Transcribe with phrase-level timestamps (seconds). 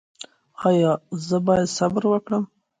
[0.67, 0.91] ایا
[1.27, 2.43] زه باید صبر وکړم؟